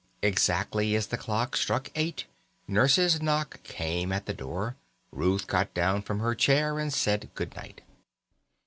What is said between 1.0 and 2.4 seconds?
the clock struck eight